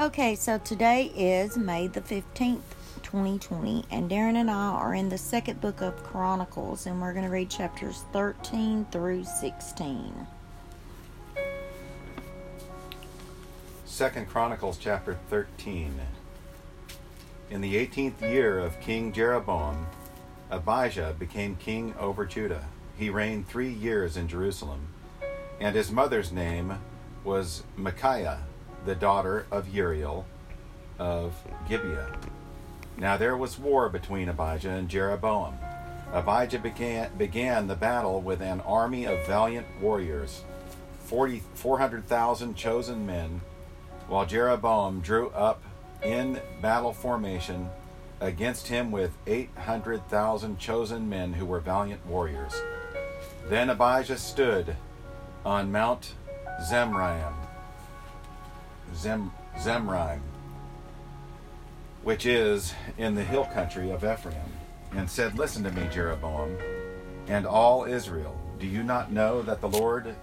Okay, 0.00 0.34
so 0.34 0.56
today 0.56 1.12
is 1.14 1.58
May 1.58 1.86
the 1.86 2.00
15th, 2.00 2.62
2020, 3.02 3.84
and 3.90 4.10
Darren 4.10 4.36
and 4.36 4.50
I 4.50 4.70
are 4.70 4.94
in 4.94 5.10
the 5.10 5.18
second 5.18 5.60
book 5.60 5.82
of 5.82 6.02
Chronicles, 6.02 6.86
and 6.86 7.02
we're 7.02 7.12
going 7.12 7.26
to 7.26 7.30
read 7.30 7.50
chapters 7.50 8.04
13 8.14 8.86
through 8.90 9.24
16. 9.24 10.26
Second 13.84 14.26
Chronicles 14.26 14.78
chapter 14.78 15.18
13. 15.28 16.00
In 17.50 17.60
the 17.60 17.74
18th 17.86 18.22
year 18.22 18.58
of 18.58 18.80
King 18.80 19.12
Jeroboam, 19.12 19.86
Abijah 20.50 21.14
became 21.18 21.56
king 21.56 21.94
over 22.00 22.24
Judah. 22.24 22.64
He 22.96 23.10
reigned 23.10 23.48
three 23.48 23.70
years 23.70 24.16
in 24.16 24.28
Jerusalem, 24.28 24.94
and 25.60 25.76
his 25.76 25.92
mother's 25.92 26.32
name 26.32 26.78
was 27.22 27.64
Micaiah, 27.76 28.40
the 28.84 28.94
daughter 28.94 29.46
of 29.50 29.68
Uriel 29.68 30.26
of 30.98 31.34
Gibeah. 31.68 32.18
Now 32.96 33.16
there 33.16 33.36
was 33.36 33.58
war 33.58 33.88
between 33.88 34.28
Abijah 34.28 34.70
and 34.70 34.88
Jeroboam. 34.88 35.58
Abijah 36.12 36.58
began, 36.58 37.16
began 37.16 37.66
the 37.66 37.76
battle 37.76 38.20
with 38.20 38.40
an 38.42 38.60
army 38.62 39.04
of 39.06 39.24
valiant 39.26 39.66
warriors, 39.80 40.42
40, 41.04 41.42
400,000 41.54 42.54
chosen 42.54 43.06
men, 43.06 43.40
while 44.08 44.26
Jeroboam 44.26 45.00
drew 45.00 45.30
up 45.30 45.62
in 46.02 46.40
battle 46.60 46.92
formation 46.92 47.70
against 48.20 48.68
him 48.68 48.90
with 48.90 49.16
800,000 49.26 50.58
chosen 50.58 51.08
men 51.08 51.32
who 51.32 51.46
were 51.46 51.60
valiant 51.60 52.04
warriors. 52.06 52.60
Then 53.48 53.70
Abijah 53.70 54.18
stood 54.18 54.76
on 55.44 55.72
Mount 55.72 56.14
Zemaraim, 56.60 57.32
Zem, 58.94 59.32
Zemaraim, 59.58 60.20
which 62.02 62.26
is 62.26 62.74
in 62.98 63.14
the 63.14 63.24
hill 63.24 63.44
country 63.44 63.90
of 63.90 64.04
Ephraim, 64.04 64.36
and 64.92 65.08
said, 65.08 65.38
Listen 65.38 65.62
to 65.64 65.70
me, 65.70 65.86
Jeroboam, 65.92 66.56
and 67.28 67.46
all 67.46 67.84
Israel. 67.84 68.36
Do 68.58 68.66
you 68.66 68.82
not 68.82 69.12
know 69.12 69.42
that 69.42 69.60
the 69.60 69.68
Lord 69.68 70.14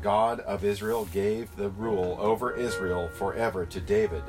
God 0.00 0.40
of 0.40 0.64
Israel 0.64 1.06
gave 1.06 1.54
the 1.56 1.68
rule 1.70 2.16
over 2.20 2.54
Israel 2.54 3.08
forever 3.08 3.66
to 3.66 3.80
David, 3.80 4.22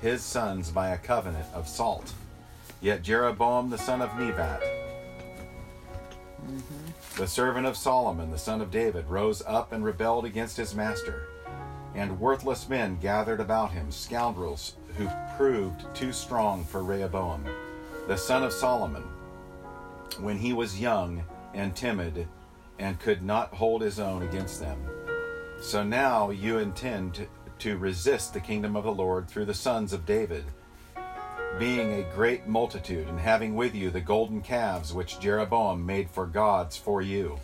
his 0.00 0.22
sons, 0.22 0.70
by 0.70 0.90
a 0.90 0.98
covenant 0.98 1.46
of 1.52 1.68
salt? 1.68 2.12
Yet 2.80 3.02
Jeroboam 3.02 3.68
the 3.68 3.76
son 3.76 4.00
of 4.00 4.18
Nebat, 4.18 4.62
mm-hmm. 6.42 7.20
the 7.20 7.26
servant 7.26 7.66
of 7.66 7.76
Solomon 7.76 8.30
the 8.30 8.38
son 8.38 8.62
of 8.62 8.70
David, 8.70 9.06
rose 9.06 9.42
up 9.46 9.72
and 9.72 9.84
rebelled 9.84 10.24
against 10.24 10.56
his 10.56 10.74
master. 10.74 11.28
And 11.94 12.20
worthless 12.20 12.68
men 12.68 12.98
gathered 13.00 13.40
about 13.40 13.72
him, 13.72 13.90
scoundrels 13.90 14.76
who 14.96 15.08
proved 15.36 15.84
too 15.94 16.12
strong 16.12 16.64
for 16.64 16.82
Rehoboam, 16.84 17.44
the 18.06 18.16
son 18.16 18.42
of 18.42 18.52
Solomon, 18.52 19.04
when 20.20 20.36
he 20.38 20.52
was 20.52 20.80
young 20.80 21.24
and 21.54 21.74
timid 21.74 22.28
and 22.78 22.98
could 22.98 23.22
not 23.22 23.54
hold 23.54 23.82
his 23.82 24.00
own 24.00 24.22
against 24.22 24.60
them. 24.60 24.78
So 25.60 25.82
now 25.82 26.30
you 26.30 26.58
intend 26.58 27.26
to, 27.58 27.76
resist 27.76 28.32
the 28.32 28.40
kingdom 28.40 28.74
of 28.74 28.84
the 28.84 28.92
Lord 28.92 29.28
through 29.28 29.44
the 29.44 29.54
sons 29.54 29.92
of 29.92 30.06
David 30.06 30.44
being 31.58 31.92
a 31.92 32.14
great 32.14 32.46
multitude, 32.46 33.08
and 33.08 33.20
having 33.20 33.54
with 33.54 33.74
you 33.74 33.90
the 33.90 34.00
golden 34.00 34.40
calves 34.40 34.94
which 34.94 35.20
Jeroboam 35.20 35.84
made 35.84 36.08
for 36.08 36.24
gods 36.24 36.76
for 36.76 37.02
you. 37.02 37.38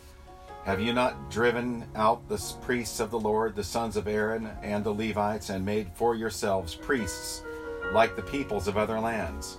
Have 0.67 0.81
you 0.81 0.93
not 0.93 1.31
driven 1.31 1.85
out 1.95 2.29
the 2.29 2.43
priests 2.61 2.99
of 2.99 3.13
the 3.13 3.21
Lord, 3.21 3.55
the 3.55 3.63
sons 3.63 3.97
of 3.97 4.09
Aaron, 4.09 4.51
and 4.65 4.83
the 4.83 4.93
Levites, 4.93 5.49
and 5.49 5.65
made 5.65 5.93
for 5.95 6.17
yourselves 6.17 6.75
priests 6.75 7.45
like 7.93 8.17
the 8.17 8.23
peoples 8.23 8.67
of 8.67 8.77
other 8.77 8.99
lands? 8.99 9.59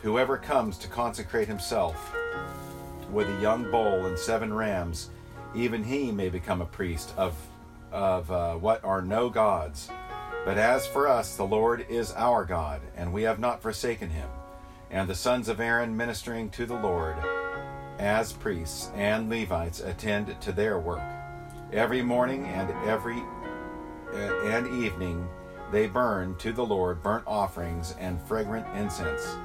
Whoever 0.00 0.38
comes 0.38 0.78
to 0.78 0.88
consecrate 0.88 1.48
himself 1.48 2.16
with 3.12 3.28
a 3.28 3.42
young 3.42 3.70
bull 3.70 4.06
and 4.06 4.18
seven 4.18 4.54
rams, 4.54 5.10
even 5.54 5.84
he 5.84 6.10
may 6.10 6.30
become 6.30 6.62
a 6.62 6.64
priest 6.64 7.12
of, 7.18 7.36
of 7.92 8.30
uh, 8.30 8.54
what 8.54 8.82
are 8.84 9.02
no 9.02 9.28
gods. 9.28 9.90
But 10.46 10.56
as 10.56 10.86
for 10.86 11.08
us, 11.08 11.36
the 11.36 11.44
Lord 11.44 11.84
is 11.90 12.12
our 12.12 12.46
God, 12.46 12.80
and 12.96 13.12
we 13.12 13.24
have 13.24 13.38
not 13.38 13.60
forsaken 13.60 14.08
him. 14.08 14.30
And 14.90 15.10
the 15.10 15.14
sons 15.14 15.50
of 15.50 15.60
Aaron 15.60 15.94
ministering 15.94 16.48
to 16.50 16.64
the 16.64 16.80
Lord 16.80 17.16
as 17.98 18.32
priests 18.32 18.90
and 18.94 19.28
Levites 19.30 19.80
attend 19.80 20.40
to 20.40 20.52
their 20.52 20.78
work. 20.78 21.02
Every 21.72 22.02
morning 22.02 22.44
and 22.46 22.70
every 22.88 23.22
uh, 24.12 24.46
and 24.46 24.84
evening 24.84 25.28
they 25.72 25.86
burn 25.86 26.36
to 26.36 26.52
the 26.52 26.64
Lord 26.64 27.02
burnt 27.02 27.24
offerings 27.26 27.94
and 27.98 28.22
fragrant 28.22 28.66
incense. 28.76 29.36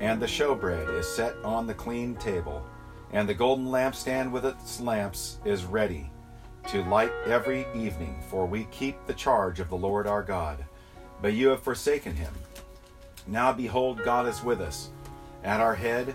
And 0.00 0.20
the 0.20 0.26
showbread 0.26 0.92
is 0.98 1.06
set 1.06 1.36
on 1.44 1.66
the 1.66 1.74
clean 1.74 2.16
table, 2.16 2.66
and 3.12 3.28
the 3.28 3.34
golden 3.34 3.66
lampstand 3.66 4.30
with 4.32 4.44
its 4.44 4.80
lamps 4.80 5.38
is 5.44 5.64
ready 5.64 6.10
to 6.68 6.84
light 6.84 7.12
every 7.26 7.66
evening, 7.74 8.20
for 8.28 8.46
we 8.46 8.64
keep 8.70 9.06
the 9.06 9.14
charge 9.14 9.60
of 9.60 9.68
the 9.68 9.76
Lord 9.76 10.06
our 10.06 10.22
God. 10.22 10.64
But 11.20 11.34
you 11.34 11.48
have 11.48 11.62
forsaken 11.62 12.14
him. 12.16 12.32
Now 13.26 13.52
behold, 13.52 14.02
God 14.04 14.26
is 14.26 14.42
with 14.42 14.60
us, 14.60 14.90
at 15.44 15.60
our 15.60 15.74
head, 15.74 16.14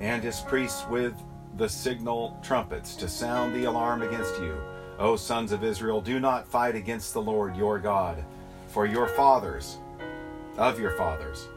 and 0.00 0.22
his 0.22 0.40
priests 0.40 0.84
with 0.88 1.14
the 1.56 1.68
signal 1.68 2.38
trumpets 2.42 2.96
to 2.96 3.08
sound 3.08 3.54
the 3.54 3.64
alarm 3.64 4.02
against 4.02 4.38
you. 4.40 4.56
O 4.98 5.16
sons 5.16 5.52
of 5.52 5.64
Israel, 5.64 6.00
do 6.00 6.20
not 6.20 6.46
fight 6.46 6.74
against 6.74 7.14
the 7.14 7.22
Lord 7.22 7.56
your 7.56 7.78
God, 7.78 8.24
for 8.68 8.86
your 8.86 9.08
fathers, 9.08 9.78
of 10.56 10.78
your 10.78 10.92
fathers, 10.92 11.48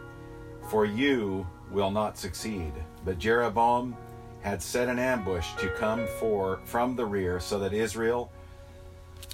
for 0.69 0.85
you 0.85 1.45
will 1.71 1.91
not 1.91 2.17
succeed. 2.17 2.73
But 3.05 3.19
Jeroboam 3.19 3.95
had 4.41 4.61
set 4.61 4.87
an 4.87 4.99
ambush 4.99 5.53
to 5.55 5.69
come 5.71 6.07
for 6.19 6.59
from 6.63 6.95
the 6.95 7.05
rear 7.05 7.39
so 7.39 7.59
that 7.59 7.73
Israel 7.73 8.31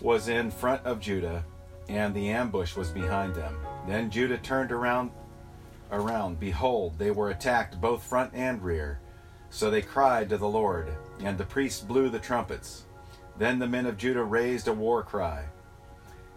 was 0.01 0.27
in 0.27 0.49
front 0.49 0.83
of 0.85 0.99
Judah 0.99 1.43
and 1.89 2.13
the 2.13 2.29
ambush 2.29 2.75
was 2.75 2.89
behind 2.89 3.35
them. 3.35 3.55
Then 3.87 4.09
Judah 4.09 4.37
turned 4.37 4.71
around 4.71 5.11
around 5.91 6.39
behold 6.39 6.97
they 6.97 7.11
were 7.11 7.29
attacked 7.29 7.79
both 7.79 8.03
front 8.03 8.31
and 8.33 8.61
rear. 8.61 8.99
So 9.49 9.69
they 9.69 9.81
cried 9.81 10.29
to 10.29 10.37
the 10.37 10.47
Lord 10.47 10.87
and 11.19 11.37
the 11.37 11.45
priests 11.45 11.81
blew 11.81 12.09
the 12.09 12.19
trumpets. 12.19 12.85
Then 13.37 13.59
the 13.59 13.67
men 13.67 13.85
of 13.85 13.97
Judah 13.97 14.23
raised 14.23 14.67
a 14.67 14.73
war 14.73 15.03
cry. 15.03 15.45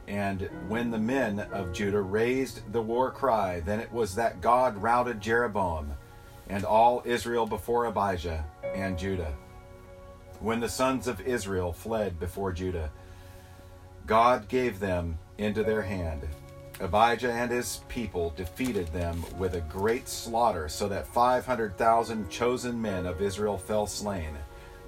And 0.08 0.48
when 0.68 0.90
the 0.90 0.98
men 0.98 1.40
of 1.52 1.72
Judah 1.72 2.00
raised 2.00 2.72
the 2.72 2.82
war 2.82 3.10
cry, 3.10 3.60
then 3.60 3.80
it 3.80 3.92
was 3.92 4.14
that 4.14 4.40
God 4.40 4.76
routed 4.76 5.20
Jeroboam 5.20 5.92
and 6.48 6.64
all 6.64 7.02
Israel 7.04 7.46
before 7.46 7.86
Abijah 7.86 8.44
and 8.74 8.98
Judah. 8.98 9.34
When 10.40 10.60
the 10.60 10.68
sons 10.68 11.08
of 11.08 11.20
Israel 11.22 11.72
fled 11.72 12.20
before 12.20 12.52
Judah, 12.52 12.90
God 14.06 14.48
gave 14.48 14.78
them 14.78 15.18
into 15.38 15.64
their 15.64 15.82
hand. 15.82 16.22
Abijah 16.80 17.32
and 17.32 17.50
his 17.50 17.80
people 17.88 18.34
defeated 18.36 18.88
them 18.88 19.24
with 19.38 19.54
a 19.54 19.62
great 19.62 20.08
slaughter, 20.08 20.68
so 20.68 20.88
that 20.88 21.06
500,000 21.06 22.28
chosen 22.28 22.80
men 22.80 23.06
of 23.06 23.22
Israel 23.22 23.56
fell 23.56 23.86
slain. 23.86 24.36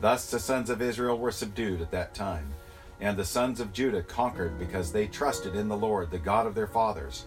Thus 0.01 0.31
the 0.31 0.39
sons 0.39 0.71
of 0.71 0.83
Israel 0.83 1.19
were 1.19 1.33
subdued 1.33 1.81
at 1.81 1.91
that 1.93 2.15
time. 2.15 2.53
And 3.01 3.17
the 3.17 3.25
sons 3.25 3.61
of 3.61 3.73
Judah 3.73 4.03
conquered 4.03 4.59
because 4.59 4.93
they 4.93 5.07
trusted 5.07 5.55
in 5.55 5.69
the 5.69 5.77
Lord, 5.77 6.11
the 6.11 6.19
God 6.19 6.47
of 6.47 6.55
their 6.55 6.67
fathers. 6.67 7.27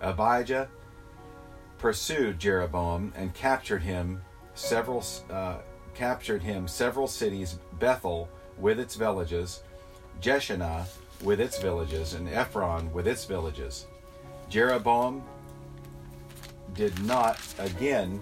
Abijah 0.00 0.68
pursued 1.78 2.38
Jeroboam 2.38 3.12
and 3.16 3.34
captured 3.34 3.82
him 3.82 4.22
several 4.54 5.04
uh, 5.30 5.58
captured 5.94 6.42
him 6.42 6.66
several 6.66 7.06
cities, 7.06 7.58
Bethel 7.78 8.28
with 8.58 8.80
its 8.80 8.96
villages, 8.96 9.62
Jeshanah 10.20 10.86
with 11.22 11.40
its 11.40 11.58
villages, 11.58 12.14
and 12.14 12.28
Ephron 12.28 12.92
with 12.92 13.06
its 13.06 13.24
villages. 13.24 13.86
Jeroboam 14.52 15.22
did 16.74 17.02
not 17.06 17.40
again 17.58 18.20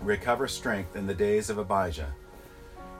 recover 0.00 0.48
strength 0.48 0.96
in 0.96 1.06
the 1.06 1.14
days 1.14 1.48
of 1.48 1.58
Abijah. 1.58 2.12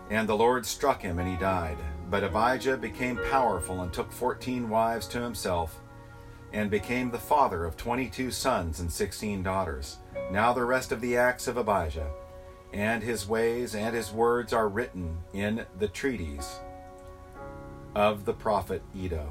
And 0.08 0.29
the 0.29 0.37
Lord 0.37 0.64
struck 0.64 1.02
him, 1.02 1.19
and 1.19 1.29
he 1.29 1.35
died. 1.35 1.79
But 2.11 2.23
Abijah 2.23 2.76
became 2.76 3.19
powerful 3.29 3.82
and 3.82 3.93
took 3.93 4.12
fourteen 4.12 4.69
wives 4.69 5.08
to 5.08 5.20
himself, 5.20 5.81
and 6.52 6.70
became 6.70 7.11
the 7.11 7.19
father 7.19 7.64
of 7.64 7.76
twenty 7.76 8.08
two 8.08 8.31
sons 8.31 8.79
and 8.79 8.93
sixteen 8.93 9.43
daughters. 9.43 9.97
Now 10.31 10.52
the 10.52 10.64
rest 10.64 10.93
of 10.93 11.00
the 11.00 11.17
acts 11.17 11.49
of 11.49 11.56
Abijah, 11.56 12.08
and 12.73 13.02
his 13.02 13.26
ways 13.26 13.75
and 13.75 13.97
his 13.97 14.12
words 14.12 14.52
are 14.52 14.69
written 14.69 15.19
in 15.32 15.67
the 15.76 15.88
treatise 15.88 16.61
of 17.97 18.26
the 18.26 18.35
prophet 18.35 18.82
Iddo. 18.94 19.29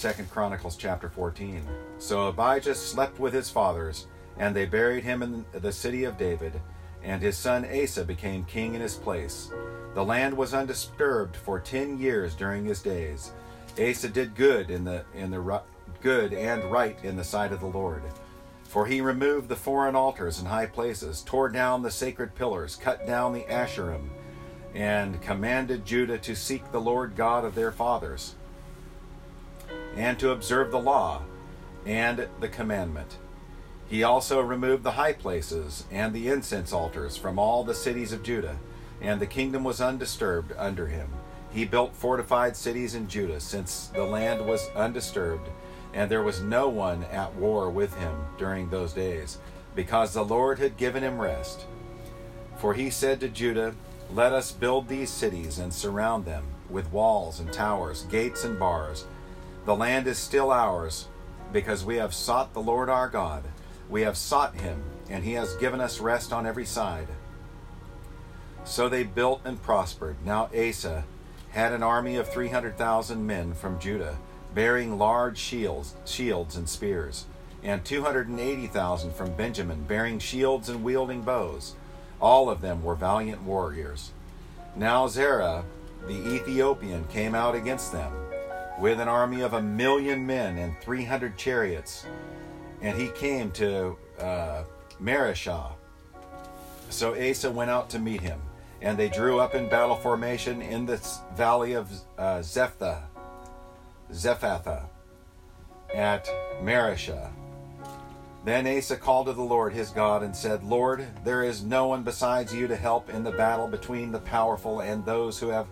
Second 0.00 0.30
Chronicles 0.30 0.76
chapter 0.78 1.10
14. 1.10 1.62
So 1.98 2.28
Abijah 2.28 2.74
slept 2.74 3.20
with 3.20 3.34
his 3.34 3.50
fathers, 3.50 4.06
and 4.38 4.56
they 4.56 4.64
buried 4.64 5.04
him 5.04 5.22
in 5.22 5.44
the 5.52 5.70
city 5.70 6.04
of 6.04 6.16
David, 6.16 6.58
and 7.02 7.20
his 7.20 7.36
son 7.36 7.66
Asa 7.66 8.06
became 8.06 8.46
king 8.46 8.74
in 8.74 8.80
his 8.80 8.94
place. 8.94 9.50
The 9.92 10.02
land 10.02 10.34
was 10.34 10.54
undisturbed 10.54 11.36
for 11.36 11.60
ten 11.60 11.98
years 11.98 12.34
during 12.34 12.64
his 12.64 12.80
days. 12.80 13.32
Asa 13.78 14.08
did 14.08 14.34
good 14.34 14.70
in 14.70 14.84
the 14.84 15.04
in 15.14 15.30
the 15.30 15.62
good 16.00 16.32
and 16.32 16.64
right 16.72 16.98
in 17.04 17.14
the 17.14 17.22
sight 17.22 17.52
of 17.52 17.60
the 17.60 17.66
Lord. 17.66 18.02
For 18.62 18.86
he 18.86 19.02
removed 19.02 19.50
the 19.50 19.54
foreign 19.54 19.96
altars 19.96 20.38
and 20.38 20.48
high 20.48 20.64
places, 20.64 21.20
tore 21.20 21.50
down 21.50 21.82
the 21.82 21.90
sacred 21.90 22.34
pillars, 22.34 22.74
cut 22.74 23.06
down 23.06 23.34
the 23.34 23.44
Asherim, 23.50 24.08
and 24.74 25.20
commanded 25.20 25.84
Judah 25.84 26.16
to 26.20 26.34
seek 26.34 26.72
the 26.72 26.80
Lord 26.80 27.16
God 27.16 27.44
of 27.44 27.54
their 27.54 27.70
fathers, 27.70 28.36
and 30.00 30.18
to 30.18 30.30
observe 30.30 30.70
the 30.70 30.78
law 30.78 31.22
and 31.84 32.26
the 32.40 32.48
commandment. 32.48 33.18
He 33.86 34.02
also 34.02 34.40
removed 34.40 34.82
the 34.82 34.92
high 34.92 35.12
places 35.12 35.84
and 35.90 36.14
the 36.14 36.28
incense 36.28 36.72
altars 36.72 37.16
from 37.16 37.38
all 37.38 37.64
the 37.64 37.74
cities 37.74 38.12
of 38.12 38.22
Judah, 38.22 38.58
and 39.00 39.20
the 39.20 39.26
kingdom 39.26 39.64
was 39.64 39.80
undisturbed 39.80 40.52
under 40.56 40.86
him. 40.86 41.10
He 41.52 41.64
built 41.64 41.94
fortified 41.94 42.56
cities 42.56 42.94
in 42.94 43.08
Judah, 43.08 43.40
since 43.40 43.88
the 43.88 44.04
land 44.04 44.46
was 44.46 44.70
undisturbed 44.76 45.48
and 45.92 46.10
there 46.10 46.22
was 46.22 46.40
no 46.40 46.68
one 46.68 47.04
at 47.04 47.34
war 47.34 47.68
with 47.68 47.96
him 47.96 48.14
during 48.38 48.70
those 48.70 48.92
days, 48.92 49.38
because 49.74 50.14
the 50.14 50.24
Lord 50.24 50.58
had 50.58 50.76
given 50.76 51.02
him 51.02 51.20
rest. 51.20 51.66
For 52.58 52.74
he 52.74 52.90
said 52.90 53.20
to 53.20 53.28
Judah, 53.28 53.74
Let 54.12 54.32
us 54.32 54.52
build 54.52 54.88
these 54.88 55.10
cities 55.10 55.58
and 55.58 55.72
surround 55.72 56.24
them 56.24 56.44
with 56.68 56.92
walls 56.92 57.40
and 57.40 57.52
towers, 57.52 58.02
gates 58.04 58.44
and 58.44 58.58
bars. 58.58 59.04
The 59.66 59.76
land 59.76 60.06
is 60.06 60.18
still 60.18 60.50
ours, 60.50 61.08
because 61.52 61.84
we 61.84 61.96
have 61.96 62.14
sought 62.14 62.54
the 62.54 62.62
Lord 62.62 62.88
our 62.88 63.08
God. 63.08 63.44
We 63.88 64.02
have 64.02 64.16
sought 64.16 64.54
him, 64.54 64.82
and 65.08 65.24
he 65.24 65.32
has 65.34 65.54
given 65.56 65.80
us 65.80 66.00
rest 66.00 66.32
on 66.32 66.46
every 66.46 66.64
side. 66.64 67.08
So 68.64 68.88
they 68.88 69.02
built 69.02 69.42
and 69.44 69.62
prospered. 69.62 70.16
Now 70.24 70.48
Asa 70.56 71.04
had 71.50 71.72
an 71.72 71.82
army 71.82 72.16
of 72.16 72.28
300,000 72.28 73.26
men 73.26 73.54
from 73.54 73.78
Judah 73.80 74.16
bearing 74.54 74.98
large 74.98 75.38
shields, 75.38 75.94
shields 76.04 76.56
and 76.56 76.68
spears, 76.68 77.26
and 77.62 77.84
280,000 77.84 79.12
from 79.14 79.32
Benjamin, 79.34 79.84
bearing 79.84 80.18
shields 80.18 80.68
and 80.68 80.82
wielding 80.82 81.22
bows. 81.22 81.74
All 82.20 82.50
of 82.50 82.60
them 82.60 82.82
were 82.82 82.94
valiant 82.94 83.42
warriors. 83.42 84.10
Now 84.74 85.06
Zerah, 85.06 85.64
the 86.06 86.34
Ethiopian, 86.34 87.04
came 87.04 87.34
out 87.34 87.54
against 87.54 87.92
them 87.92 88.12
with 88.80 88.98
an 88.98 89.08
army 89.08 89.42
of 89.42 89.52
a 89.52 89.62
million 89.62 90.26
men 90.26 90.58
and 90.58 90.78
300 90.80 91.36
chariots, 91.36 92.06
and 92.80 92.98
he 92.98 93.08
came 93.08 93.50
to 93.52 93.96
uh, 94.18 94.64
Mareshah. 95.00 95.72
So 96.88 97.14
Asa 97.14 97.50
went 97.50 97.70
out 97.70 97.90
to 97.90 97.98
meet 97.98 98.20
him, 98.20 98.40
and 98.80 98.98
they 98.98 99.08
drew 99.08 99.38
up 99.38 99.54
in 99.54 99.68
battle 99.68 99.96
formation 99.96 100.62
in 100.62 100.86
the 100.86 100.96
valley 101.36 101.74
of 101.74 101.90
uh, 102.18 102.38
Zephtha 102.38 103.02
Zephathah 104.12 104.84
at 105.94 106.28
Mareshah. 106.62 107.30
Then 108.44 108.66
Asa 108.66 108.96
called 108.96 109.26
to 109.26 109.32
the 109.34 109.42
Lord 109.42 109.72
his 109.72 109.90
God 109.90 110.22
and 110.22 110.34
said, 110.34 110.64
Lord, 110.64 111.06
there 111.24 111.42
is 111.44 111.62
no 111.62 111.88
one 111.88 112.02
besides 112.02 112.54
you 112.54 112.66
to 112.68 112.76
help 112.76 113.10
in 113.10 113.22
the 113.22 113.32
battle 113.32 113.68
between 113.68 114.12
the 114.12 114.20
powerful 114.20 114.80
and 114.80 115.04
those 115.04 115.38
who 115.38 115.48
have 115.48 115.66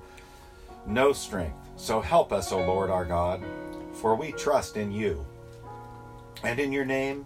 no 0.87 1.13
strength. 1.13 1.58
So 1.79 2.01
help 2.01 2.33
us, 2.33 2.51
O 2.51 2.59
Lord 2.59 2.91
our 2.91 3.05
God, 3.05 3.41
for 3.93 4.17
we 4.17 4.33
trust 4.33 4.77
in 4.77 4.91
you. 4.91 5.25
And 6.43 6.59
in 6.59 6.73
your 6.73 6.85
name 6.85 7.25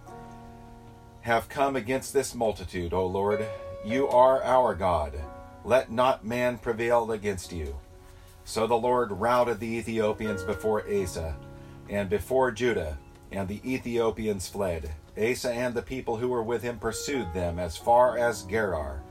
have 1.23 1.49
come 1.49 1.75
against 1.75 2.13
this 2.13 2.35
multitude, 2.35 2.93
O 2.93 3.07
Lord. 3.07 3.47
You 3.83 4.09
are 4.09 4.45
our 4.45 4.75
God. 4.75 5.19
Let 5.65 5.91
not 5.91 6.27
man 6.27 6.59
prevail 6.59 7.11
against 7.13 7.51
you. 7.51 7.77
So 8.45 8.67
the 8.67 8.75
Lord 8.75 9.11
routed 9.11 9.59
the 9.59 9.75
Ethiopians 9.79 10.45
before 10.45 10.85
Asa 10.87 11.35
and 11.89 12.11
before 12.11 12.51
Judah, 12.51 12.99
and 13.31 13.49
the 13.49 13.61
Ethiopians 13.65 14.49
fled. 14.49 14.93
Asa 15.17 15.51
and 15.51 15.75
the 15.75 15.83
people 15.83 16.19
who 16.19 16.29
were 16.29 16.43
with 16.43 16.63
him 16.63 16.79
pursued 16.79 17.33
them 17.33 17.59
as 17.59 17.79
far 17.79 18.19
as 18.19 18.43
Gerar. 18.43 19.03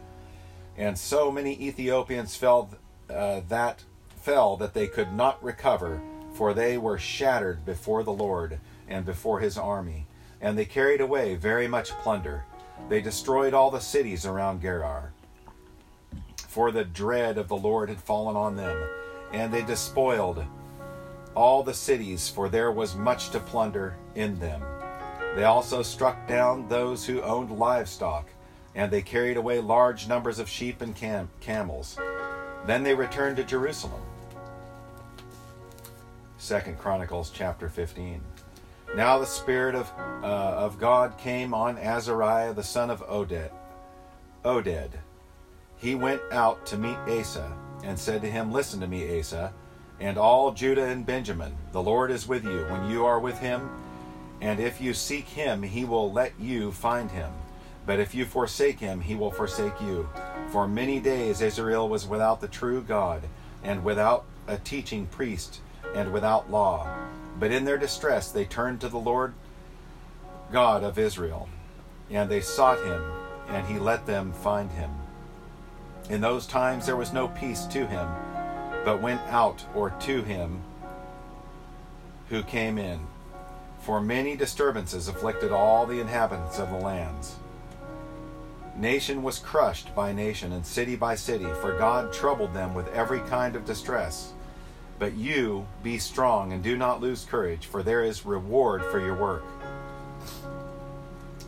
And 0.78 0.98
so 0.98 1.32
many 1.32 1.60
Ethiopians 1.60 2.36
fell 2.36 2.70
uh, 3.10 3.42
that 3.50 3.84
fell 4.22 4.58
that 4.58 4.74
they 4.74 4.88
could 4.88 5.14
not 5.14 5.44
recover, 5.44 6.02
for 6.34 6.54
they 6.54 6.78
were 6.78 6.98
shattered 6.98 7.66
before 7.66 8.04
the 8.04 8.14
Lord 8.14 8.60
and 8.88 9.06
before 9.06 9.40
his 9.40 9.58
army. 9.58 10.06
And 10.40 10.58
they 10.58 10.66
carried 10.66 11.02
away 11.02 11.36
very 11.36 11.68
much 11.68 11.92
plunder. 11.92 12.46
They 12.90 13.02
destroyed 13.02 13.54
all 13.54 13.72
the 13.72 13.80
cities 13.80 14.26
around 14.26 14.62
Gerar, 14.62 15.12
for 16.48 16.72
the 16.72 16.84
dread 16.84 17.38
of 17.38 17.48
the 17.48 17.58
Lord 17.58 17.90
had 17.90 18.02
fallen 18.02 18.36
on 18.36 18.56
them 18.56 18.78
and 19.34 19.54
they 19.54 19.62
despoiled 19.64 20.44
all 21.36 21.64
the 21.64 21.74
cities, 21.74 22.28
for 22.28 22.50
there 22.50 22.72
was 22.72 22.96
much 22.96 23.30
to 23.30 23.40
plunder 23.40 23.96
in 24.16 24.38
them. 24.40 24.62
They 25.36 25.46
also 25.46 25.82
struck 25.82 26.28
down 26.28 26.68
those 26.68 27.06
who 27.06 27.22
owned 27.22 27.58
livestock, 27.58 28.28
and 28.76 28.92
they 28.92 29.02
carried 29.02 29.38
away 29.38 29.60
large 29.62 30.10
numbers 30.10 30.40
of 30.40 30.50
sheep 30.50 30.82
and 30.82 30.94
cam- 30.94 31.30
camels. 31.40 31.98
Then 32.66 32.84
they 32.84 32.94
returned 32.94 33.38
to 33.38 33.46
Jerusalem. 33.46 34.02
Second 36.42 36.80
Chronicles 36.80 37.30
chapter 37.32 37.70
15. 37.70 38.20
Now 38.96 39.20
the 39.20 39.28
Spirit 39.28 39.76
of, 39.76 39.92
uh, 40.24 40.26
of 40.26 40.80
God 40.80 41.16
came 41.20 41.54
on 41.54 41.78
Azariah 41.78 42.52
the 42.52 42.64
son 42.64 42.90
of 42.90 43.06
Oded. 43.08 43.52
Oded. 44.44 44.90
He 45.78 45.94
went 45.94 46.20
out 46.32 46.66
to 46.66 46.80
meet 46.80 46.98
Asa 47.08 47.56
and 47.84 47.98
said 47.98 48.24
to 48.24 48.32
him, 48.32 48.52
Listen 48.52 48.80
to 48.80 48.88
me, 48.88 49.20
Asa, 49.20 49.54
and 50.00 50.18
all 50.18 50.52
Judah 50.52 50.86
and 50.86 51.06
Benjamin. 51.06 51.56
The 51.74 51.84
Lord 51.84 52.10
is 52.10 52.28
with 52.28 52.44
you 52.44 52.66
when 52.70 52.90
you 52.90 53.06
are 53.06 53.20
with 53.20 53.38
him, 53.38 53.70
and 54.42 54.60
if 54.60 54.82
you 54.82 54.96
seek 54.96 55.28
him, 55.28 55.62
he 55.62 55.86
will 55.86 56.12
let 56.12 56.34
you 56.40 56.72
find 56.72 57.12
him. 57.12 57.32
But 57.86 58.00
if 58.00 58.16
you 58.16 58.26
forsake 58.26 58.80
him, 58.80 59.00
he 59.00 59.14
will 59.14 59.32
forsake 59.32 59.80
you. 59.80 60.10
For 60.50 60.68
many 60.68 61.00
days 61.00 61.40
Israel 61.40 61.88
was 61.88 62.08
without 62.08 62.42
the 62.42 62.48
true 62.48 62.82
God, 62.82 63.22
and 63.64 63.84
without 63.84 64.26
a 64.48 64.58
teaching 64.58 65.06
priest, 65.06 65.62
and 65.96 66.12
without 66.12 66.52
law. 66.52 66.88
But 67.40 67.52
in 67.52 67.66
their 67.66 67.78
distress 67.78 68.32
they 68.32 68.46
turned 68.46 68.82
to 68.82 68.90
the 68.90 69.00
Lord 69.00 69.34
God 70.52 70.84
of 70.84 71.00
Israel, 71.00 71.48
and 72.10 72.30
they 72.30 72.42
sought 72.42 72.84
him, 72.84 73.04
and 73.48 73.66
he 73.68 73.80
let 73.80 74.06
them 74.06 74.34
find 74.34 74.70
him. 74.72 74.92
In 76.10 76.22
those 76.22 76.46
times 76.46 76.86
there 76.86 76.98
was 76.98 77.14
no 77.14 77.30
peace 77.30 77.66
to 77.68 77.88
him, 77.88 78.08
but 78.84 79.02
went 79.02 79.22
out 79.30 79.66
or 79.76 79.92
to 80.02 80.22
him 80.24 80.62
who 82.30 82.44
came 82.44 82.78
in. 82.78 83.00
For 83.80 84.00
many 84.00 84.36
disturbances 84.36 85.08
afflicted 85.08 85.52
all 85.52 85.86
the 85.86 86.00
inhabitants 86.00 86.60
of 86.60 86.70
the 86.70 86.78
lands. 86.78 87.36
Nation 88.78 89.22
was 89.22 89.40
crushed 89.40 89.94
by 89.96 90.14
nation, 90.14 90.54
and 90.54 90.66
city 90.66 90.96
by 90.96 91.16
city, 91.16 91.48
for 91.62 91.78
God 91.78 92.14
troubled 92.14 92.54
them 92.54 92.74
with 92.74 92.88
every 92.94 93.20
kind 93.22 93.56
of 93.56 93.66
distress. 93.66 94.34
But 95.02 95.16
you 95.16 95.66
be 95.82 95.98
strong 95.98 96.54
and 96.54 96.62
do 96.62 96.78
not 96.78 97.02
lose 97.02 97.26
courage, 97.26 97.66
for 97.66 97.82
there 97.82 98.04
is 98.04 98.24
reward 98.24 98.86
for 98.86 99.00
your 99.00 99.16
work. 99.16 99.44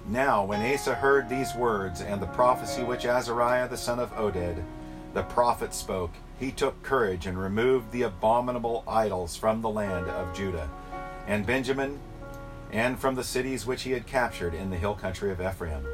Now, 0.08 0.44
when 0.44 0.74
Asa 0.74 0.96
heard 0.96 1.30
these 1.30 1.54
words 1.54 2.02
and 2.02 2.20
the 2.20 2.26
prophecy 2.26 2.82
which 2.82 3.06
Azariah 3.06 3.70
the 3.70 3.78
son 3.78 4.00
of 4.00 4.12
Oded, 4.16 4.64
the 5.14 5.22
prophet, 5.22 5.76
spoke, 5.76 6.10
he 6.40 6.52
took 6.52 6.82
courage 6.82 7.28
and 7.28 7.38
removed 7.38 7.92
the 7.92 8.02
abominable 8.02 8.84
idols 8.88 9.36
from 9.36 9.62
the 9.62 9.70
land 9.70 10.08
of 10.08 10.36
Judah 10.36 10.68
and 11.28 11.46
Benjamin, 11.46 12.00
and 12.72 12.98
from 12.98 13.14
the 13.14 13.24
cities 13.24 13.68
which 13.68 13.84
he 13.84 13.92
had 13.92 14.08
captured 14.08 14.56
in 14.56 14.72
the 14.72 14.78
hill 14.78 14.96
country 14.96 15.30
of 15.32 15.40
Ephraim. 15.40 15.86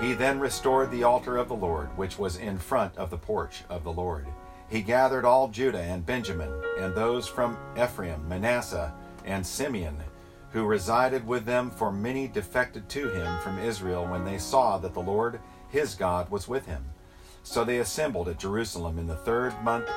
He 0.00 0.12
then 0.12 0.38
restored 0.38 0.92
the 0.92 1.02
altar 1.02 1.36
of 1.36 1.48
the 1.48 1.56
Lord, 1.56 1.88
which 1.98 2.16
was 2.16 2.36
in 2.36 2.58
front 2.58 2.96
of 2.96 3.10
the 3.10 3.18
porch 3.18 3.64
of 3.68 3.82
the 3.82 3.92
Lord. 3.92 4.28
He 4.68 4.82
gathered 4.82 5.24
all 5.24 5.48
Judah 5.48 5.80
and 5.80 6.04
Benjamin, 6.04 6.52
and 6.78 6.94
those 6.94 7.26
from 7.28 7.56
Ephraim, 7.76 8.28
Manasseh, 8.28 8.92
and 9.24 9.46
Simeon 9.46 9.96
who 10.52 10.64
resided 10.64 11.26
with 11.26 11.44
them, 11.44 11.70
for 11.70 11.92
many 11.92 12.26
defected 12.26 12.88
to 12.88 13.10
him 13.10 13.38
from 13.40 13.58
Israel 13.58 14.06
when 14.06 14.24
they 14.24 14.38
saw 14.38 14.78
that 14.78 14.94
the 14.94 15.00
Lord 15.00 15.38
his 15.68 15.94
God 15.94 16.30
was 16.30 16.48
with 16.48 16.64
him. 16.64 16.82
So 17.42 17.62
they 17.62 17.78
assembled 17.78 18.28
at 18.28 18.38
Jerusalem 18.38 18.98
in 18.98 19.06
the 19.06 19.16
third 19.16 19.52
month 19.62 19.90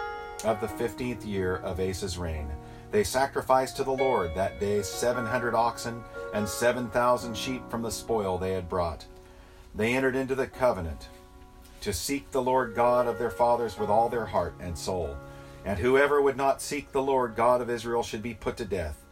of 0.43 0.59
the 0.59 0.67
fifteenth 0.67 1.25
year 1.25 1.57
of 1.57 1.79
Asa's 1.79 2.17
reign. 2.17 2.49
They 2.91 3.05
sacrificed 3.05 3.77
to 3.77 3.83
the 3.83 3.91
Lord 3.91 4.35
that 4.35 4.59
day 4.59 4.81
seven 4.81 5.25
hundred 5.25 5.55
oxen 5.55 6.03
and 6.33 6.47
seven 6.47 6.89
thousand 6.89 7.37
sheep 7.37 7.61
from 7.69 7.81
the 7.81 7.91
spoil 7.91 8.37
they 8.37 8.51
had 8.51 8.67
brought. 8.67 9.05
They 9.73 9.93
entered 9.93 10.15
into 10.15 10.35
the 10.35 10.47
covenant 10.47 11.07
to 11.81 11.93
seek 11.93 12.31
the 12.31 12.41
Lord 12.41 12.75
God 12.75 13.07
of 13.07 13.19
their 13.19 13.31
fathers 13.31 13.77
with 13.77 13.89
all 13.89 14.09
their 14.09 14.25
heart 14.25 14.55
and 14.59 14.77
soul. 14.77 15.15
And 15.65 15.79
whoever 15.79 16.21
would 16.21 16.37
not 16.37 16.61
seek 16.61 16.91
the 16.91 17.01
Lord 17.01 17.35
God 17.35 17.61
of 17.61 17.69
Israel 17.69 18.03
should 18.03 18.23
be 18.23 18.33
put 18.33 18.57
to 18.57 18.65
death 18.65 19.03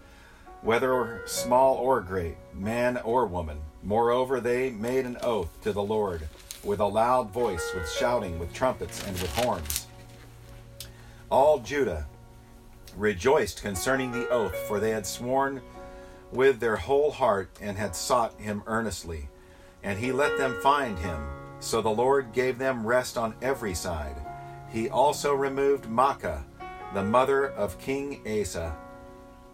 whether 0.62 1.22
small 1.26 1.76
or 1.76 2.02
great, 2.02 2.36
man 2.54 2.98
or 2.98 3.26
woman. 3.26 3.60
Moreover, 3.84 4.40
they 4.40 4.72
made 4.72 5.06
an 5.06 5.18
oath 5.22 5.50
to 5.64 5.72
the 5.72 5.84
Lord 5.84 6.28
with 6.64 6.80
a 6.80 6.86
loud 6.86 7.32
voice, 7.32 7.72
with 7.74 7.90
shouting, 7.90 8.40
with 8.40 8.54
trumpets, 8.54 9.06
and 9.06 9.14
with 9.14 9.34
horns. 9.38 9.88
All 11.30 11.60
Judah 11.60 12.06
rejoiced 12.96 13.62
concerning 13.62 14.12
the 14.12 14.28
oath, 14.30 14.56
for 14.68 14.80
they 14.80 14.90
had 14.90 15.06
sworn 15.06 15.62
with 16.32 16.60
their 16.60 16.76
whole 16.76 17.12
heart 17.12 17.50
and 17.62 17.78
had 17.78 17.96
sought 17.96 18.40
him 18.40 18.64
earnestly. 18.66 19.30
And 19.84 20.00
he 20.00 20.12
let 20.12 20.38
them 20.38 20.60
find 20.62 20.98
him. 21.00 21.37
So 21.60 21.82
the 21.82 21.90
Lord 21.90 22.34
gave 22.34 22.58
them 22.58 22.86
rest 22.86 23.18
on 23.18 23.34
every 23.42 23.74
side. 23.74 24.16
He 24.70 24.90
also 24.90 25.34
removed 25.34 25.86
Maacah, 25.86 26.44
the 26.94 27.04
mother 27.04 27.48
of 27.52 27.80
King 27.80 28.22
Asa, 28.28 28.76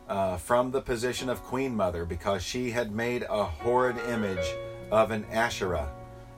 uh, 0.10 0.38
from 0.38 0.72
the 0.72 0.82
position 0.82 1.30
of 1.30 1.44
queen 1.44 1.76
mother, 1.76 2.06
because 2.06 2.44
she 2.44 2.72
had 2.72 2.92
made 2.92 3.26
a 3.30 3.44
horrid 3.44 3.98
image 4.10 4.46
of 4.92 5.12
an 5.12 5.26
Asherah. 5.32 5.92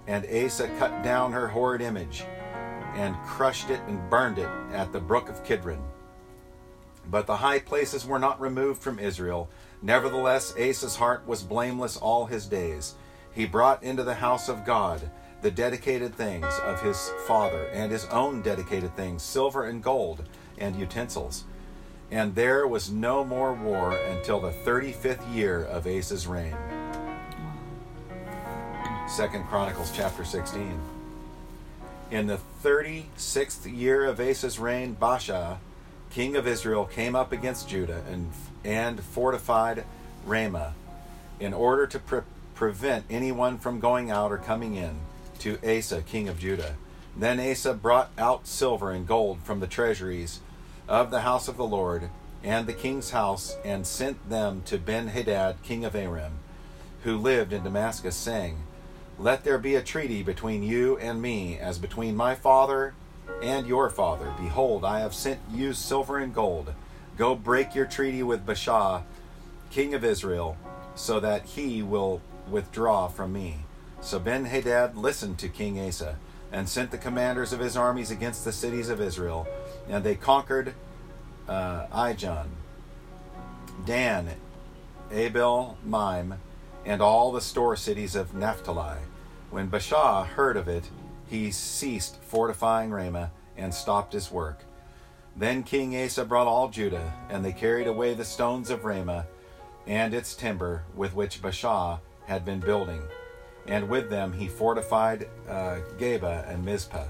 And 0.08 0.26
Asa 0.26 0.68
cut 0.78 1.04
down 1.04 1.32
her 1.32 1.48
horrid 1.48 1.82
image 1.82 2.26
and 2.94 3.16
crushed 3.26 3.70
it 3.70 3.82
and 3.88 4.10
burned 4.10 4.38
it 4.38 4.50
at 4.72 4.94
the 4.94 5.00
brook 5.00 5.30
of 5.30 5.44
Kidron. 5.44 5.84
But 7.10 7.28
the 7.28 7.38
high 7.38 7.60
places 7.60 8.06
were 8.06 8.20
not 8.20 8.40
removed 8.40 8.82
from 8.82 9.00
Israel. 9.00 9.50
Nevertheless, 9.82 10.56
Asa's 10.58 10.96
heart 10.96 11.28
was 11.28 11.44
blameless 11.44 11.98
all 11.98 12.26
his 12.26 12.46
days. 12.46 12.96
He 13.34 13.46
brought 13.46 13.84
into 13.84 14.04
the 14.04 14.16
house 14.16 14.48
of 14.48 14.66
God 14.66 15.10
the 15.46 15.52
dedicated 15.52 16.16
things 16.16 16.58
of 16.64 16.82
his 16.82 17.12
father 17.28 17.66
and 17.66 17.92
his 17.92 18.06
own 18.06 18.42
dedicated 18.42 18.96
things, 18.96 19.22
silver 19.22 19.66
and 19.66 19.84
gold 19.84 20.24
and 20.58 20.75
utensils. 20.75 21.44
And 22.10 22.34
there 22.34 22.66
was 22.66 22.90
no 22.90 23.24
more 23.24 23.54
war 23.54 23.96
until 23.96 24.40
the 24.40 24.50
35th 24.50 25.36
year 25.36 25.64
of 25.64 25.86
Asa's 25.86 26.25
reign. 26.25 26.58
Second 29.08 29.44
Chronicles 29.44 29.92
chapter 29.96 30.25
16. 30.25 30.80
In 32.10 32.25
the 32.25 32.40
36th 32.64 33.72
year 33.72 34.04
of 34.06 34.20
Asa's 34.20 34.58
reign, 34.58 34.98
Baasha, 35.00 35.58
king 36.10 36.36
of 36.36 36.48
Israel, 36.48 36.86
came 36.86 37.16
up 37.16 37.32
against 37.32 37.70
Judah 37.70 38.02
and, 38.10 38.32
and 38.64 39.00
fortified 39.00 39.84
Ramah 40.25 40.74
in 41.40 41.54
order 41.54 41.86
to 41.86 42.00
pre- 42.00 42.22
prevent 42.56 43.06
anyone 43.12 43.60
from 43.60 43.80
going 43.80 44.10
out 44.10 44.32
or 44.32 44.40
coming 44.40 44.74
in 44.74 45.02
to 45.39 45.58
Asa, 45.63 46.01
king 46.01 46.27
of 46.27 46.39
Judah. 46.39 46.75
Then 47.15 47.39
Asa 47.39 47.74
brought 47.74 48.12
out 48.18 48.48
silver 48.48 48.92
and 48.92 49.08
gold 49.08 49.42
from 49.44 49.60
the 49.60 49.68
treasuries 49.68 50.42
of 50.88 51.12
the 51.12 51.22
house 51.22 51.48
of 51.48 51.58
the 51.58 51.65
Lord 51.65 52.10
and 52.44 52.68
the 52.68 52.74
king's 52.74 53.10
house 53.10 53.58
and 53.65 53.88
sent 53.88 54.30
them 54.30 54.62
to 54.65 54.77
Ben 54.77 55.08
Hadad, 55.08 55.58
king 55.63 55.84
of 55.84 55.96
Aram, 55.96 56.34
who 57.04 57.18
lived 57.18 57.54
in 57.54 57.63
Damascus, 57.63 58.15
saying, 58.15 58.60
Let 59.18 59.44
there 59.44 59.58
be 59.58 59.75
a 59.75 59.82
treaty 59.82 60.22
between 60.22 60.62
you 60.62 60.98
and 60.98 61.22
me, 61.22 61.58
as 61.58 61.80
between 61.80 62.15
my 62.15 62.36
father 62.36 62.94
and 63.42 63.65
your 63.65 63.89
father. 63.89 64.32
Behold, 64.38 64.86
I 64.86 65.00
have 65.00 65.13
sent 65.13 65.39
you 65.51 65.74
silver 65.74 66.20
and 66.20 66.34
gold. 66.34 66.74
Go 67.18 67.36
break 67.36 67.74
your 67.74 67.86
treaty 67.86 68.22
with 68.22 68.46
Baasha, 68.46 69.04
king 69.72 69.94
of 69.94 70.04
Israel, 70.04 70.58
so 70.94 71.20
that 71.20 71.46
he 71.46 71.82
will 71.82 72.22
withdraw 72.50 73.08
from 73.08 73.34
me. 73.34 73.65
So 74.02 74.20
Ben 74.20 74.46
Hadad 74.46 74.96
listened 74.96 75.40
to 75.40 75.50
King 75.50 75.80
Asa 75.80 76.18
and 76.52 76.70
sent 76.70 76.92
the 76.92 76.98
commanders 76.98 77.52
of 77.52 77.60
his 77.60 77.75
armies 77.75 78.12
against 78.12 78.46
the 78.46 78.52
cities 78.52 78.90
of 78.90 79.02
Israel, 79.02 79.48
and 79.90 80.04
they 80.04 80.16
conquered 80.16 80.74
uh, 81.50 81.88
Ijon, 81.88 82.48
Dan, 83.86 84.30
Abel-maim, 85.12 86.36
and 86.86 87.02
all 87.02 87.32
the 87.32 87.42
store 87.42 87.75
cities 87.75 88.16
of 88.16 88.34
Naphtali. 88.34 89.00
When 89.50 89.70
Baasha 89.70 90.25
heard 90.25 90.56
of 90.56 90.68
it, 90.68 90.90
he 91.28 91.52
ceased 91.52 92.22
fortifying 92.22 92.92
Ramah 92.92 93.32
and 93.58 93.74
stopped 93.74 94.14
his 94.14 94.32
work. 94.32 94.60
Then 95.36 95.64
King 95.64 95.96
Asa 95.98 96.25
brought 96.25 96.48
all 96.48 96.70
Judah, 96.70 97.14
and 97.30 97.44
they 97.44 97.52
carried 97.52 97.88
away 97.88 98.14
the 98.14 98.24
stones 98.24 98.70
of 98.70 98.86
Ramah 98.86 99.25
and 99.88 100.14
its 100.14 100.36
timber 100.36 100.84
with 100.96 101.16
which 101.16 101.42
Baasha 101.42 102.00
had 102.28 102.46
been 102.46 102.60
building. 102.60 103.02
And 103.68 103.90
with 103.90 104.10
them 104.10 104.34
he 104.34 104.48
fortified 104.48 105.28
uh, 105.50 105.78
Geba 105.98 106.50
and 106.50 106.64
Mizpah. 106.64 107.08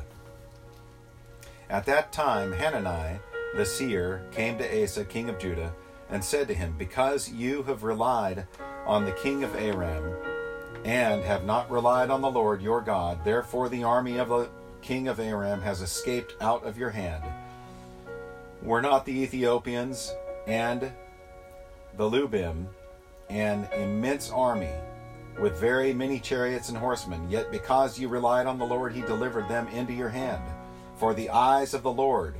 At 1.69 1.85
that 1.85 2.11
time, 2.11 2.53
Hanani, 2.53 3.19
the 3.55 3.65
seer, 3.65 4.23
came 4.31 4.57
to 4.57 4.83
Asa, 4.83 5.03
king 5.03 5.29
of 5.29 5.39
Judah, 5.39 5.73
and 6.09 6.23
said 6.23 6.47
to 6.47 6.53
him, 6.53 6.75
Because 6.77 7.31
you 7.31 7.63
have 7.63 7.83
relied 7.83 8.47
on 8.85 9.05
the 9.05 9.11
king 9.11 9.43
of 9.43 9.55
Aram, 9.55 10.15
and 10.83 11.23
have 11.23 11.43
not 11.43 11.71
relied 11.71 12.11
on 12.11 12.21
the 12.21 12.29
Lord 12.29 12.61
your 12.61 12.81
God, 12.81 13.25
therefore 13.25 13.69
the 13.69 13.83
army 13.83 14.17
of 14.17 14.29
the 14.29 14.49
king 14.81 15.07
of 15.07 15.19
Aram 15.19 15.61
has 15.61 15.81
escaped 15.81 16.35
out 16.39 16.63
of 16.63 16.77
your 16.77 16.91
hand. 16.91 17.23
Were 18.61 18.81
not 18.81 19.05
the 19.05 19.19
Ethiopians 19.23 20.13
and 20.45 20.91
the 21.97 22.09
Lubim 22.09 22.67
an 23.29 23.67
immense 23.73 24.29
army 24.29 24.73
with 25.39 25.59
very 25.59 25.93
many 25.93 26.19
chariots 26.19 26.69
and 26.69 26.77
horsemen? 26.77 27.29
Yet 27.29 27.51
because 27.51 27.99
you 27.99 28.07
relied 28.07 28.47
on 28.47 28.57
the 28.57 28.65
Lord, 28.65 28.93
he 28.93 29.01
delivered 29.01 29.47
them 29.47 29.67
into 29.69 29.93
your 29.93 30.09
hand. 30.09 30.43
For 30.97 31.13
the 31.13 31.29
eyes 31.29 31.73
of 31.73 31.83
the 31.83 31.91
Lord 31.91 32.35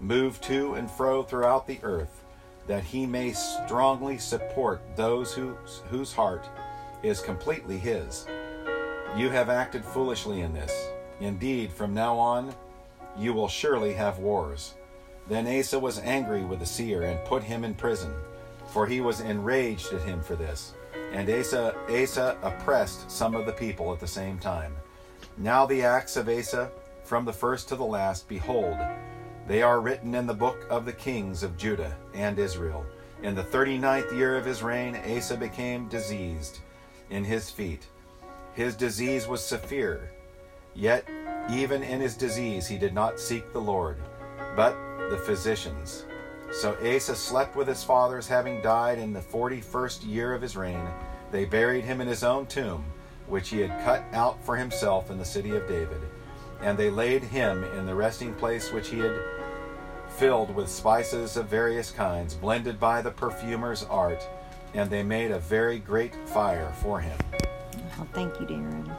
move 0.00 0.40
to 0.42 0.74
and 0.74 0.90
fro 0.90 1.22
throughout 1.22 1.66
the 1.66 1.78
earth, 1.82 2.24
that 2.66 2.84
he 2.84 3.06
may 3.06 3.32
strongly 3.32 4.18
support 4.18 4.80
those 4.96 5.34
whose, 5.34 5.82
whose 5.90 6.12
heart 6.12 6.48
is 7.02 7.20
completely 7.20 7.78
his. 7.78 8.26
You 9.16 9.28
have 9.30 9.50
acted 9.50 9.84
foolishly 9.84 10.40
in 10.40 10.52
this. 10.52 10.72
Indeed, 11.20 11.72
from 11.72 11.92
now 11.92 12.16
on, 12.16 12.54
you 13.18 13.32
will 13.32 13.48
surely 13.48 13.92
have 13.92 14.18
wars. 14.18 14.74
Then 15.28 15.46
Asa 15.46 15.78
was 15.78 15.98
angry 15.98 16.44
with 16.44 16.60
the 16.60 16.66
seer 16.66 17.02
and 17.02 17.24
put 17.26 17.42
him 17.42 17.62
in 17.62 17.74
prison, 17.74 18.12
for 18.72 18.86
he 18.86 19.00
was 19.00 19.20
enraged 19.20 19.92
at 19.92 20.02
him 20.02 20.22
for 20.22 20.34
this. 20.34 20.72
And 21.12 21.28
Asa, 21.28 21.74
Asa 21.90 22.38
oppressed 22.42 23.10
some 23.10 23.34
of 23.34 23.44
the 23.44 23.52
people 23.52 23.92
at 23.92 24.00
the 24.00 24.06
same 24.06 24.38
time. 24.38 24.74
Now 25.36 25.66
the 25.66 25.82
acts 25.82 26.16
of 26.16 26.28
Asa, 26.28 26.70
from 27.04 27.24
the 27.24 27.32
first 27.32 27.68
to 27.68 27.76
the 27.76 27.84
last, 27.84 28.28
behold, 28.28 28.78
they 29.46 29.62
are 29.62 29.80
written 29.80 30.14
in 30.14 30.26
the 30.26 30.34
book 30.34 30.66
of 30.70 30.84
the 30.86 30.92
kings 30.92 31.42
of 31.42 31.56
Judah 31.58 31.96
and 32.14 32.38
Israel. 32.38 32.86
In 33.22 33.34
the 33.34 33.42
thirty 33.42 33.76
ninth 33.76 34.12
year 34.12 34.36
of 34.36 34.44
his 34.44 34.62
reign, 34.62 34.96
Asa 34.96 35.36
became 35.36 35.88
diseased 35.88 36.60
in 37.10 37.24
his 37.24 37.50
feet. 37.50 37.86
His 38.54 38.74
disease 38.74 39.26
was 39.26 39.44
severe, 39.44 40.10
yet 40.74 41.06
even 41.50 41.82
in 41.82 42.00
his 42.00 42.16
disease 42.16 42.66
he 42.66 42.78
did 42.78 42.94
not 42.94 43.20
seek 43.20 43.52
the 43.52 43.60
Lord, 43.60 43.98
but 44.56 44.74
the 45.10 45.18
physicians. 45.18 46.04
So 46.52 46.76
Asa 46.80 47.16
slept 47.16 47.56
with 47.56 47.66
his 47.66 47.82
fathers, 47.82 48.28
having 48.28 48.60
died 48.60 48.98
in 48.98 49.12
the 49.12 49.22
forty 49.22 49.60
first 49.60 50.04
year 50.04 50.34
of 50.34 50.42
his 50.42 50.56
reign. 50.56 50.86
They 51.30 51.44
buried 51.44 51.84
him 51.84 52.00
in 52.00 52.06
his 52.06 52.22
own 52.22 52.46
tomb, 52.46 52.84
which 53.26 53.48
he 53.48 53.60
had 53.60 53.82
cut 53.84 54.04
out 54.12 54.44
for 54.44 54.56
himself 54.56 55.10
in 55.10 55.18
the 55.18 55.24
city 55.24 55.56
of 55.56 55.66
David. 55.66 56.00
And 56.60 56.78
they 56.78 56.90
laid 56.90 57.24
him 57.24 57.64
in 57.64 57.86
the 57.86 57.94
resting 57.94 58.34
place 58.34 58.70
which 58.70 58.90
he 58.90 58.98
had 58.98 59.18
filled 60.08 60.54
with 60.54 60.68
spices 60.68 61.36
of 61.36 61.46
various 61.46 61.90
kinds, 61.90 62.34
blended 62.34 62.78
by 62.78 63.00
the 63.00 63.10
perfumer's 63.10 63.84
art, 63.84 64.22
and 64.74 64.90
they 64.90 65.02
made 65.02 65.30
a 65.30 65.38
very 65.38 65.78
great 65.78 66.14
fire 66.28 66.72
for 66.82 67.00
him. 67.00 67.18
Oh, 67.98 68.06
thank 68.12 68.38
you, 68.38 68.46
Darren. 68.46 68.94